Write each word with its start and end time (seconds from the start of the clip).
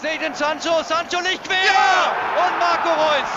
Seht 0.00 0.22
den 0.22 0.32
Sancho, 0.32 0.80
Sancho 0.84 1.20
nicht 1.22 1.42
quer! 1.42 1.56
Ja! 1.56 2.12
Und 2.46 2.58
Marco 2.60 2.88
Reus 2.88 3.28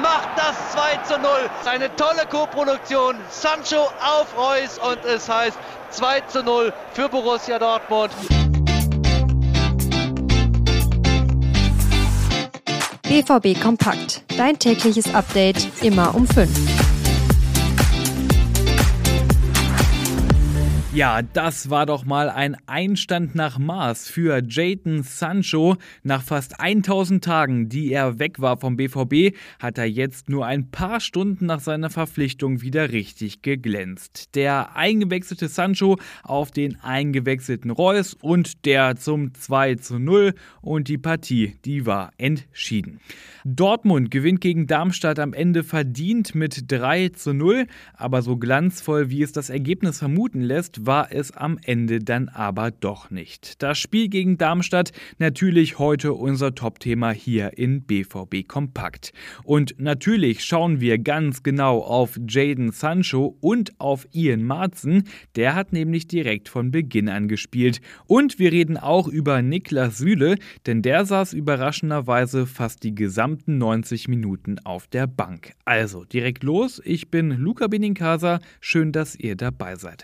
macht 0.00 0.28
das 0.36 0.54
2 0.72 0.96
zu 0.98 1.20
0. 1.20 1.28
Eine 1.64 1.94
tolle 1.96 2.24
Co-Produktion. 2.30 3.16
Sancho 3.28 3.90
auf 4.00 4.28
Reus 4.36 4.78
und 4.78 5.04
es 5.04 5.28
heißt 5.28 5.58
2 5.90 6.20
zu 6.20 6.44
0 6.44 6.72
für 6.92 7.08
Borussia 7.08 7.58
Dortmund. 7.58 8.12
BVB 13.02 13.60
Kompakt. 13.60 14.22
Dein 14.36 14.56
tägliches 14.56 15.12
Update 15.12 15.82
immer 15.82 16.14
um 16.14 16.28
5. 16.28 16.87
Ja, 20.98 21.22
das 21.22 21.70
war 21.70 21.86
doch 21.86 22.04
mal 22.04 22.28
ein 22.28 22.56
Einstand 22.66 23.36
nach 23.36 23.56
Maß 23.56 24.08
für 24.08 24.42
Jayden 24.44 25.04
Sancho. 25.04 25.76
Nach 26.02 26.24
fast 26.24 26.58
1000 26.58 27.22
Tagen, 27.22 27.68
die 27.68 27.92
er 27.92 28.18
weg 28.18 28.40
war 28.40 28.56
vom 28.56 28.76
BVB, 28.76 29.36
hat 29.60 29.78
er 29.78 29.84
jetzt 29.84 30.28
nur 30.28 30.44
ein 30.44 30.72
paar 30.72 30.98
Stunden 30.98 31.46
nach 31.46 31.60
seiner 31.60 31.88
Verpflichtung 31.88 32.62
wieder 32.62 32.90
richtig 32.90 33.42
geglänzt. 33.42 34.34
Der 34.34 34.74
eingewechselte 34.74 35.46
Sancho 35.46 35.98
auf 36.24 36.50
den 36.50 36.80
eingewechselten 36.80 37.70
Reus 37.70 38.14
und 38.20 38.64
der 38.64 38.96
zum 38.96 39.34
2 39.34 39.76
zu 39.76 40.00
0 40.00 40.34
und 40.62 40.88
die 40.88 40.98
Partie, 40.98 41.58
die 41.64 41.86
war 41.86 42.10
entschieden. 42.18 42.98
Dortmund 43.44 44.10
gewinnt 44.10 44.40
gegen 44.40 44.66
Darmstadt 44.66 45.20
am 45.20 45.32
Ende 45.32 45.62
verdient 45.62 46.34
mit 46.34 46.64
3 46.72 47.10
zu 47.10 47.34
0, 47.34 47.68
aber 47.94 48.22
so 48.22 48.36
glanzvoll, 48.36 49.10
wie 49.10 49.22
es 49.22 49.30
das 49.30 49.48
Ergebnis 49.48 50.00
vermuten 50.00 50.40
lässt, 50.40 50.87
war 50.88 51.12
es 51.12 51.32
am 51.32 51.58
Ende 51.62 51.98
dann 51.98 52.30
aber 52.30 52.70
doch 52.70 53.10
nicht. 53.10 53.62
Das 53.62 53.78
Spiel 53.78 54.08
gegen 54.08 54.38
Darmstadt 54.38 54.92
natürlich 55.18 55.78
heute 55.78 56.14
unser 56.14 56.54
Top-Thema 56.54 57.10
hier 57.10 57.58
in 57.58 57.82
BVB 57.82 58.48
Kompakt. 58.48 59.12
Und 59.44 59.74
natürlich 59.78 60.42
schauen 60.42 60.80
wir 60.80 60.98
ganz 60.98 61.42
genau 61.42 61.80
auf 61.80 62.18
Jaden 62.26 62.72
Sancho 62.72 63.36
und 63.42 63.78
auf 63.78 64.08
Ian 64.12 64.44
Marzen. 64.44 65.04
Der 65.36 65.54
hat 65.54 65.74
nämlich 65.74 66.08
direkt 66.08 66.48
von 66.48 66.70
Beginn 66.70 67.10
an 67.10 67.28
gespielt. 67.28 67.82
Und 68.06 68.38
wir 68.38 68.50
reden 68.50 68.78
auch 68.78 69.08
über 69.08 69.42
Niklas 69.42 69.98
Süle, 69.98 70.36
denn 70.66 70.80
der 70.80 71.04
saß 71.04 71.34
überraschenderweise 71.34 72.46
fast 72.46 72.82
die 72.82 72.94
gesamten 72.94 73.58
90 73.58 74.08
Minuten 74.08 74.58
auf 74.64 74.86
der 74.86 75.06
Bank. 75.06 75.52
Also 75.66 76.06
direkt 76.06 76.44
los, 76.44 76.80
ich 76.82 77.10
bin 77.10 77.32
Luca 77.32 77.66
Benincasa, 77.66 78.40
schön, 78.62 78.90
dass 78.90 79.14
ihr 79.14 79.36
dabei 79.36 79.76
seid. 79.76 80.02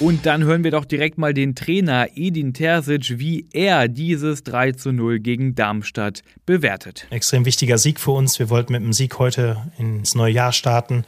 Und 0.00 0.26
dann 0.26 0.44
hören 0.44 0.62
wir 0.62 0.70
doch 0.70 0.84
direkt 0.84 1.18
mal 1.18 1.34
den 1.34 1.56
Trainer 1.56 2.06
Edin 2.14 2.54
Terzic, 2.54 3.18
wie 3.18 3.48
er 3.52 3.88
dieses 3.88 4.44
3 4.44 4.70
zu 4.72 4.92
0 4.92 5.18
gegen 5.18 5.56
Darmstadt 5.56 6.22
bewertet. 6.46 7.08
Extrem 7.10 7.44
wichtiger 7.44 7.78
Sieg 7.78 7.98
für 7.98 8.12
uns. 8.12 8.38
Wir 8.38 8.48
wollten 8.48 8.74
mit 8.74 8.80
dem 8.80 8.92
Sieg 8.92 9.18
heute 9.18 9.56
ins 9.76 10.14
neue 10.14 10.32
Jahr 10.32 10.52
starten. 10.52 11.04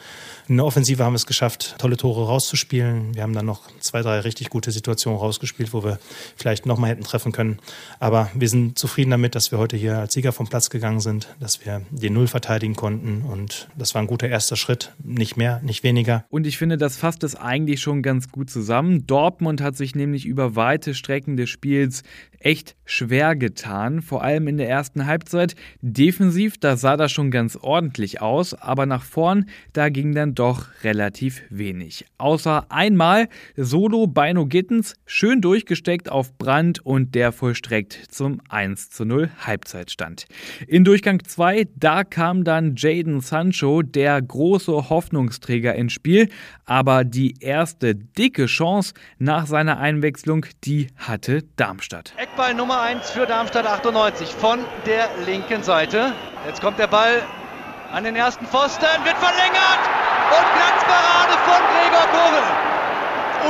In 0.49 0.57
der 0.57 0.67
Offensive 0.67 1.05
haben 1.05 1.13
wir 1.13 1.19
es 1.19 1.27
geschafft, 1.27 1.77
tolle 1.79 1.97
Tore 1.97 2.27
rauszuspielen. 2.27 3.15
Wir 3.15 3.23
haben 3.23 3.33
dann 3.33 3.47
noch 3.47 3.71
zwei, 3.79 4.03
drei 4.03 4.19
richtig 4.19 4.51
gute 4.51 4.73
Situationen 4.73 5.21
rausgespielt, 5.21 5.73
wo 5.73 5.85
wir 5.85 6.01
vielleicht 6.35 6.67
nochmal 6.67 6.91
hätten 6.91 7.05
treffen 7.05 7.31
können. 7.31 7.61
Aber 8.01 8.29
wir 8.35 8.49
sind 8.49 8.77
zufrieden 8.77 9.13
damit, 9.13 9.37
dass 9.37 9.53
wir 9.53 9.59
heute 9.59 9.77
hier 9.77 9.99
als 9.99 10.15
Sieger 10.15 10.33
vom 10.33 10.49
Platz 10.49 10.69
gegangen 10.69 10.99
sind, 10.99 11.29
dass 11.39 11.65
wir 11.65 11.83
den 11.93 12.15
Null 12.15 12.27
verteidigen 12.27 12.75
konnten. 12.75 13.23
Und 13.23 13.69
das 13.79 13.95
war 13.95 14.03
ein 14.03 14.09
guter 14.09 14.29
erster 14.29 14.57
Schritt. 14.57 14.93
Nicht 15.05 15.37
mehr, 15.37 15.61
nicht 15.63 15.85
weniger. 15.85 16.25
Und 16.29 16.45
ich 16.49 16.59
finde, 16.59 16.77
das 16.77 16.97
fasst 16.97 17.23
es 17.23 17.37
eigentlich 17.37 17.81
schon 17.81 18.03
ganz 18.03 18.33
gut 18.33 18.51
zusammen. 18.51 18.80
Dortmund 19.07 19.61
hat 19.61 19.77
sich 19.77 19.95
nämlich 19.95 20.27
über 20.27 20.57
weite 20.57 20.95
Strecken 20.95 21.37
des 21.37 21.51
Spiels 21.51 22.03
echt 22.41 22.75
schwer 22.87 23.37
getan, 23.37 24.01
vor 24.01 24.25
allem 24.25 24.49
in 24.49 24.57
der 24.57 24.69
ersten 24.69 25.07
Halbzeit. 25.07 25.55
Defensiv, 25.83 26.57
da 26.59 26.77
sah 26.77 26.97
das 26.97 27.13
schon 27.13 27.31
ganz 27.31 27.57
ordentlich 27.57 28.21
aus, 28.21 28.55
aber 28.55 28.87
nach 28.87 29.03
vorn, 29.03 29.47
da 29.73 29.91
ging 29.91 30.15
dann 30.15 30.35
doch 30.35 30.69
relativ 30.83 31.43
wenig. 31.51 32.07
Außer 32.19 32.67
einmal 32.71 33.29
Solo 33.57 34.07
Beino 34.07 34.47
Gittens, 34.47 34.95
schön 35.05 35.41
durchgesteckt 35.41 36.11
auf 36.11 36.37
Brand 36.39 36.85
und 36.85 37.15
der 37.15 37.33
vollstreckt 37.33 37.93
zum 38.09 38.41
1 38.49 38.91
zu 38.91 39.05
0 39.05 39.31
Halbzeitstand. 39.41 40.27
In 40.67 40.85
Durchgang 40.85 41.23
2, 41.23 41.67
da 41.77 42.05
kam 42.05 42.45
dann 42.45 42.75
Jaden 42.77 43.21
Sancho, 43.21 43.83
der 43.83 44.21
große 44.21 44.89
Hoffnungsträger 44.89 45.75
ins 45.75 45.93
Spiel, 45.93 46.29
aber 46.65 47.05
die 47.05 47.35
erste 47.41 47.95
dicke 47.95 48.47
Chance 48.47 48.70
nach 49.19 49.47
seiner 49.47 49.79
Einwechslung, 49.79 50.47
die 50.65 50.89
hatte 50.97 51.43
Darmstadt. 51.57 52.13
Eckball 52.17 52.55
Nummer 52.55 52.81
1 52.83 53.11
für 53.11 53.27
Darmstadt 53.27 53.67
98 53.67 54.29
von 54.33 54.61
der 54.87 55.09
linken 55.27 55.63
Seite. 55.63 56.13
Jetzt 56.47 56.61
kommt 56.61 56.79
der 56.79 56.87
Ball 56.87 57.23
an 57.93 58.05
den 58.05 58.17
ersten 58.17 58.47
Pfosten, 58.47 58.87
wird 59.05 59.17
verlängert 59.19 59.83
und 60.31 60.47
Glanzparade 60.55 61.35
von 61.45 61.61
Gregor 61.73 62.07
Kobel. 62.15 62.43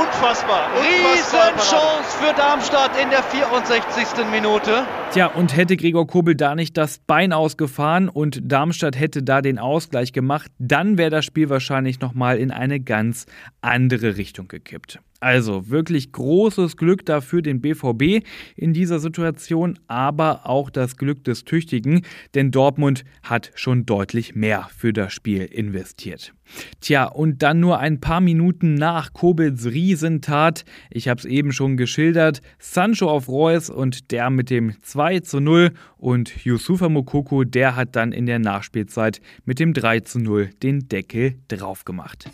Unfassbar. 0.01 0.69
Riesenchance 0.81 2.17
für 2.17 2.33
Darmstadt 2.33 2.97
in 2.97 3.09
der 3.09 3.23
64. 3.23 4.25
Minute. 4.31 4.85
Tja, 5.13 5.27
und 5.27 5.57
hätte 5.57 5.75
Gregor 5.75 6.07
Kobel 6.07 6.35
da 6.35 6.55
nicht 6.55 6.77
das 6.77 6.99
Bein 6.99 7.33
ausgefahren 7.33 8.07
und 8.07 8.39
Darmstadt 8.49 8.97
hätte 8.97 9.23
da 9.23 9.41
den 9.41 9.59
Ausgleich 9.59 10.13
gemacht, 10.13 10.49
dann 10.57 10.97
wäre 10.97 11.09
das 11.09 11.25
Spiel 11.25 11.49
wahrscheinlich 11.49 11.99
nochmal 11.99 12.37
in 12.37 12.49
eine 12.49 12.79
ganz 12.79 13.25
andere 13.59 14.15
Richtung 14.15 14.47
gekippt. 14.47 15.01
Also 15.21 15.69
wirklich 15.69 16.11
großes 16.11 16.77
Glück 16.77 17.05
dafür 17.05 17.43
den 17.43 17.61
BVB 17.61 18.25
in 18.55 18.73
dieser 18.73 18.99
Situation, 18.99 19.77
aber 19.87 20.47
auch 20.49 20.71
das 20.71 20.97
Glück 20.97 21.23
des 21.23 21.45
Tüchtigen, 21.45 22.01
denn 22.33 22.49
Dortmund 22.49 23.05
hat 23.21 23.51
schon 23.53 23.85
deutlich 23.85 24.33
mehr 24.33 24.67
für 24.75 24.93
das 24.93 25.13
Spiel 25.13 25.43
investiert. 25.43 26.33
Tja, 26.81 27.05
und 27.05 27.43
dann 27.43 27.59
nur 27.59 27.79
ein 27.79 28.01
paar 28.01 28.19
Minuten 28.19 28.73
nach 28.73 29.13
Kobels 29.13 29.67
Riesentat, 29.67 30.65
ich 30.89 31.07
habe 31.07 31.19
es 31.19 31.25
eben 31.25 31.51
schon 31.51 31.77
geschildert, 31.77 32.41
Sancho 32.57 33.07
auf 33.09 33.29
Reus 33.29 33.69
und 33.69 34.11
der 34.11 34.31
mit 34.31 34.49
dem 34.49 34.81
2 34.81 35.00
zu 35.21 35.39
0 35.39 35.71
und 35.97 36.45
Yusufa 36.45 36.89
Mokoko, 36.89 37.43
der 37.43 37.75
hat 37.75 37.95
dann 37.95 38.11
in 38.11 38.25
der 38.25 38.39
Nachspielzeit 38.39 39.21
mit 39.45 39.59
dem 39.59 39.73
3 39.73 40.01
zu 40.01 40.19
0 40.19 40.49
den 40.61 40.87
Deckel 40.87 41.35
drauf 41.47 41.85
gemacht. 41.85 42.29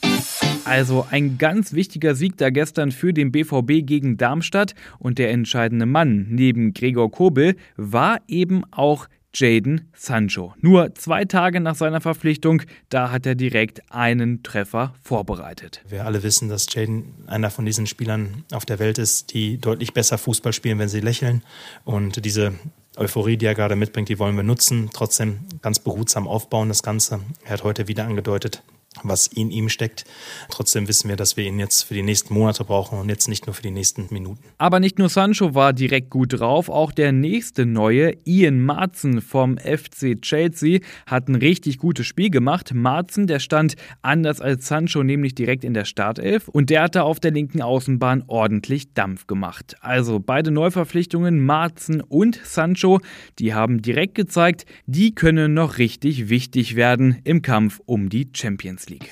Also 0.66 1.08
ein 1.10 1.38
ganz 1.38 1.74
wichtiger 1.74 2.14
Sieg 2.14 2.38
da 2.38 2.50
gestern 2.50 2.92
für 2.92 3.14
den 3.14 3.32
BVB 3.32 3.86
gegen 3.86 4.18
Darmstadt 4.18 4.76
und 5.00 5.18
der 5.18 5.32
entscheidende 5.32 5.86
Mann 5.86 6.28
neben 6.30 6.74
Gregor 6.74 7.10
Kobel 7.10 7.56
war 7.78 8.20
eben 8.28 8.64
auch 8.72 9.08
Jaden 9.40 9.92
Sancho. 9.96 10.54
Nur 10.62 10.96
zwei 10.96 11.26
Tage 11.26 11.60
nach 11.60 11.76
seiner 11.76 12.02
Verpflichtung, 12.02 12.64
da 12.90 13.12
hat 13.12 13.26
er 13.26 13.36
direkt 13.36 13.82
einen 13.92 14.42
Treffer 14.42 14.96
vorbereitet. 15.04 15.82
Wir 15.88 16.06
alle 16.06 16.24
wissen, 16.24 16.50
dass 16.50 16.74
Jaden 16.74 17.14
einer 17.28 17.52
von 17.52 17.66
diesen 17.66 17.86
Spielern 17.86 18.44
auf 18.52 18.66
der 18.66 18.80
Welt 18.80 18.98
ist, 18.98 19.34
die 19.34 19.60
deutlich 19.60 19.94
besser 19.94 20.18
Fußball 20.18 20.54
spielen, 20.54 20.80
wenn 20.80 20.90
sie 20.90 21.02
lächeln. 21.02 21.44
Und 21.86 22.26
diese 22.26 22.54
Euphorie, 22.96 23.38
die 23.38 23.46
er 23.46 23.54
gerade 23.54 23.76
mitbringt, 23.76 24.10
die 24.10 24.18
wollen 24.18 24.36
wir 24.36 24.44
nutzen. 24.44 24.90
Trotzdem 24.92 25.42
ganz 25.62 25.80
behutsam 25.80 26.28
aufbauen, 26.28 26.70
das 26.70 26.82
Ganze. 26.82 27.20
Er 27.46 27.52
hat 27.52 27.64
heute 27.64 27.88
wieder 27.88 28.06
angedeutet, 28.06 28.64
was 29.04 29.28
in 29.28 29.52
ihm 29.52 29.70
steckt. 29.70 30.06
Trotzdem 30.50 30.88
wissen 30.88 31.10
wir, 31.10 31.16
dass 31.16 31.38
wir 31.38 31.46
ihn 31.46 31.60
jetzt 31.60 31.84
für 31.84 31.94
die 31.94 32.04
nächsten 32.04 32.34
Monate 32.34 32.64
brauchen 32.64 33.00
und 33.00 33.10
jetzt 33.10 33.28
nicht 33.28 33.46
nur 33.48 33.54
für 33.54 33.62
die 33.62 33.72
nächsten 33.72 34.08
Minuten. 34.10 34.44
Aber 34.58 34.80
nicht 34.80 35.00
nur 35.00 35.10
Sancho 35.10 35.56
war 35.56 35.74
direkt 35.74 36.10
gut 36.10 36.40
drauf, 36.40 36.70
auch 36.70 36.92
der 36.92 37.12
nächste 37.12 37.66
neue, 37.66 38.14
Ian 38.26 38.60
Marzen 38.62 39.22
vom 39.22 39.58
FC 39.58 40.22
Chelsea, 40.22 40.80
hat 41.06 41.28
ein 41.28 41.36
richtig 41.36 41.78
gutes 41.78 42.06
Spiel 42.06 42.30
gemacht. 42.30 42.74
Marzen, 42.74 43.28
der 43.28 43.40
stand 43.40 43.76
anders 44.02 44.42
als 44.42 44.68
Sancho 44.68 45.04
nämlich 45.04 45.36
direkt 45.36 45.64
in 45.64 45.74
der 45.74 45.86
Startelf 45.86 46.48
und 46.48 46.70
der 46.70 46.84
hatte 46.84 47.04
auf 47.04 47.20
der 47.20 47.32
linken 47.32 47.62
Außenbahn 47.62 48.24
ordentlich 48.28 48.94
Dampf 48.94 49.28
gemacht. 49.28 49.76
Also 49.82 50.20
beide 50.20 50.52
Neuverpflichtungen, 50.52 51.46
Marzen 51.46 52.02
und 52.02 52.40
Sancho, 52.44 53.00
die 53.40 53.54
haben 53.54 53.82
direkt 53.82 54.16
gezeigt, 54.16 54.66
die 54.86 55.14
können 55.14 55.54
noch 55.54 55.78
richtig 55.78 56.30
wichtig 56.30 56.76
werden 56.76 57.18
im 57.24 57.42
Kampf 57.42 57.80
um 57.86 58.10
die 58.10 58.30
Champions 58.34 58.87
League. 58.90 59.10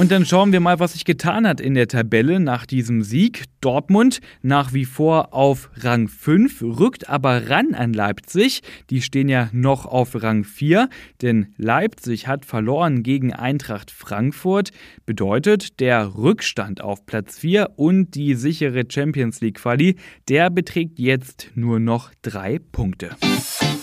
Und 0.00 0.10
dann 0.10 0.24
schauen 0.24 0.50
wir 0.52 0.60
mal, 0.60 0.80
was 0.80 0.94
sich 0.94 1.04
getan 1.04 1.46
hat 1.46 1.60
in 1.60 1.74
der 1.74 1.86
Tabelle 1.86 2.40
nach 2.40 2.64
diesem 2.64 3.02
Sieg. 3.02 3.44
Dortmund 3.60 4.20
nach 4.40 4.72
wie 4.72 4.86
vor 4.86 5.34
auf 5.34 5.68
Rang 5.76 6.08
5, 6.08 6.62
rückt 6.62 7.10
aber 7.10 7.50
ran 7.50 7.74
an 7.74 7.92
Leipzig. 7.92 8.62
Die 8.88 9.02
stehen 9.02 9.28
ja 9.28 9.50
noch 9.52 9.84
auf 9.84 10.22
Rang 10.22 10.44
4, 10.44 10.88
denn 11.20 11.52
Leipzig 11.58 12.26
hat 12.26 12.46
verloren 12.46 13.02
gegen 13.02 13.34
Eintracht 13.34 13.90
Frankfurt. 13.90 14.70
Bedeutet, 15.04 15.80
der 15.80 16.14
Rückstand 16.14 16.80
auf 16.80 17.04
Platz 17.04 17.38
4 17.38 17.72
und 17.76 18.14
die 18.14 18.34
sichere 18.34 18.84
Champions 18.88 19.42
League 19.42 19.58
Quali, 19.58 19.96
der 20.30 20.48
beträgt 20.48 20.98
jetzt 20.98 21.50
nur 21.54 21.78
noch 21.78 22.10
drei 22.22 22.58
Punkte. 22.72 23.10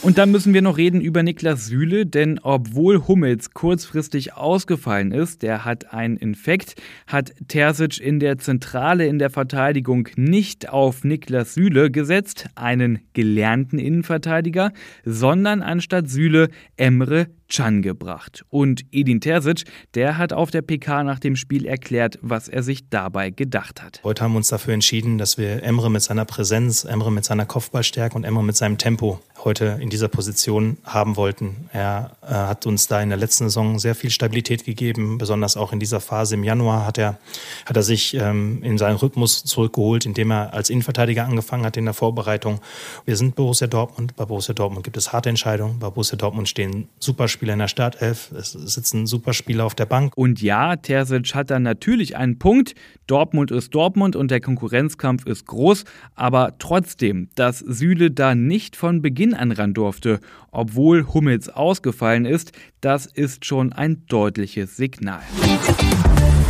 Und 0.07 0.18
dann 0.18 0.31
müssen 0.31 0.54
wir 0.54 0.62
noch 0.62 0.77
reden 0.77 1.01
über 1.01 1.21
Niklas 1.21 1.65
Süle, 1.65 2.06
denn 2.06 2.39
obwohl 2.42 3.09
Hummels 3.09 3.51
kurzfristig 3.51 4.36
ausgefallen 4.36 5.12
ist, 5.12 5.42
der 5.44 5.65
hat 5.65 5.94
einen 5.94 6.15
Infekt, 6.15 6.75
hat 7.07 7.33
Terzic 7.50 8.00
in 8.00 8.21
der 8.21 8.38
Zentrale 8.38 9.06
in 9.06 9.19
der 9.19 9.30
Verteidigung 9.30 10.07
nicht 10.15 10.69
auf 10.69 11.04
Niklas 11.04 11.56
Süle 11.56 11.92
gesetzt, 11.92 12.48
einen 12.56 13.00
gelernten 13.12 13.80
Innenverteidiger, 13.80 14.71
sondern 15.04 15.62
anstatt 15.62 16.10
Süle 16.10 16.48
Emre 16.77 17.27
Can 17.50 17.81
gebracht. 17.81 18.45
Und 18.50 18.86
Edin 18.92 19.21
Terzic, 19.21 19.63
der 19.94 20.18
hat 20.18 20.33
auf 20.33 20.51
der 20.51 20.62
PK 20.62 21.03
nach 21.03 21.19
dem 21.19 21.36
Spiel 21.36 21.65
erklärt, 21.65 22.19
was 22.21 22.48
er 22.48 22.63
sich 22.63 22.89
dabei 22.89 23.30
gedacht 23.30 23.81
hat. 23.81 24.01
Heute 24.03 24.24
haben 24.24 24.33
wir 24.33 24.38
uns 24.38 24.50
dafür 24.50 24.74
entschieden, 24.74 25.18
dass 25.18 25.38
wir 25.38 25.63
Emre 25.63 25.89
mit 25.89 26.01
seiner 26.01 26.25
Präsenz, 26.25 26.83
Emre 26.83 27.12
mit 27.12 27.25
seiner 27.25 27.45
Kopfballstärke 27.45 28.15
und 28.15 28.24
Emre 28.24 28.44
mit 28.44 28.56
seinem 28.56 28.77
Tempo 28.77 29.19
heute 29.44 29.77
in 29.81 29.89
dieser 29.98 30.08
Position 30.08 30.78
haben 30.84 31.16
wollten. 31.16 31.70
Er 31.74 32.12
äh, 32.22 32.34
hat 32.34 32.66
uns 32.68 32.88
da 32.88 33.02
in 33.02 33.10
der 33.10 33.18
letzten 33.18 33.46
Saison 33.46 33.80
sehr 33.80 33.96
viel 33.96 34.12
Stabilität 34.12 34.64
gegeben, 34.64 35.18
besonders 35.18 35.58
auch 35.58 35.74
in 35.74 35.80
dieser 35.80 36.00
Phase 36.00 36.36
im 36.36 36.44
Januar 36.44 36.86
hat 36.86 36.98
er, 37.00 37.18
hat 37.66 37.76
er 37.76 37.84
sich 37.84 38.14
ähm, 38.14 38.62
in 38.62 38.78
seinen 38.78 38.98
Rhythmus 38.98 39.44
zurückgeholt, 39.44 40.06
indem 40.06 40.32
er 40.32 40.54
als 40.54 40.70
Innenverteidiger 40.70 41.26
angefangen 41.26 41.66
hat 41.66 41.78
in 41.78 41.86
der 41.86 41.96
Vorbereitung. 41.96 42.60
Wir 43.06 43.18
sind 43.18 43.36
Borussia 43.36 43.68
Dortmund. 43.68 44.16
Bei 44.16 44.26
Borussia 44.26 44.54
Dortmund 44.54 44.84
gibt 44.84 44.98
es 44.98 45.12
harte 45.14 45.30
Entscheidungen. 45.30 45.80
Bei 45.80 45.90
Borussia 45.90 46.18
Dortmund 46.18 46.48
stehen 46.48 46.90
Superspieler 47.00 47.54
in 47.54 47.60
der 47.60 47.68
Startelf. 47.68 48.32
Es 48.32 48.52
sitzen 48.52 49.08
Superspieler 49.08 49.66
auf 49.66 49.74
der 49.74 49.88
Bank. 49.88 50.14
Und 50.16 50.42
ja, 50.42 50.76
Terzic 50.76 51.34
hat 51.34 51.50
dann 51.50 51.64
natürlich 51.64 52.16
einen 52.16 52.38
Punkt. 52.38 52.76
Dortmund 53.08 53.52
ist 53.52 53.74
Dortmund 53.74 54.16
und 54.16 54.30
der 54.30 54.42
Konkurrenzkampf 54.42 55.26
ist 55.26 55.48
groß. 55.48 55.86
Aber 56.16 56.54
trotzdem, 56.60 57.30
dass 57.36 57.60
Süle 57.60 58.12
da 58.12 58.36
nicht 58.36 58.76
von 58.76 59.02
Beginn 59.02 59.34
an 59.34 59.52
ran 59.52 59.74
durfte, 59.88 60.19
obwohl 60.51 61.07
Hummels 61.13 61.48
ausgefallen 61.48 62.25
ist, 62.25 62.51
das 62.81 63.06
ist 63.06 63.45
schon 63.45 63.72
ein 63.72 64.06
deutliches 64.07 64.75
Signal. 64.75 65.22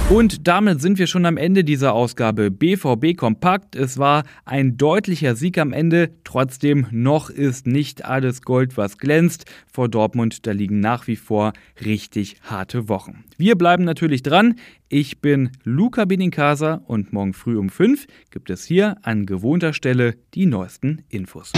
Und 0.10 0.48
damit 0.48 0.82
sind 0.82 1.00
wir 1.00 1.06
schon 1.06 1.26
am 1.26 1.36
Ende 1.36 1.66
dieser 1.66 1.94
Ausgabe 1.94 2.50
BVB 2.50 3.18
Kompakt. 3.18 3.76
Es 3.76 3.98
war 3.98 4.24
ein 4.46 4.78
deutlicher 4.78 5.36
Sieg 5.36 5.58
am 5.58 5.74
Ende. 5.74 6.12
Trotzdem 6.24 6.88
noch 6.92 7.30
ist 7.30 7.68
nicht 7.68 8.06
alles 8.06 8.42
Gold, 8.42 8.78
was 8.78 8.98
glänzt. 8.98 9.46
Vor 9.72 9.90
Dortmund, 9.90 10.48
da 10.48 10.52
liegen 10.54 10.80
nach 10.80 11.08
wie 11.08 11.18
vor 11.18 11.52
richtig 11.84 12.38
harte 12.42 12.88
Wochen. 12.88 13.26
Wir 13.38 13.58
bleiben 13.58 13.84
natürlich 13.84 14.24
dran. 14.24 14.56
Ich 14.88 15.20
bin 15.20 15.52
Luca 15.66 16.06
Benincasa 16.06 16.82
und 16.88 17.12
morgen 17.12 17.34
früh 17.34 17.58
um 17.58 17.68
5 17.70 18.08
gibt 18.32 18.50
es 18.50 18.64
hier 18.64 18.96
an 19.02 19.26
gewohnter 19.26 19.74
Stelle 19.74 20.16
die 20.34 20.46
neuesten 20.46 21.04
Infos. 21.10 21.52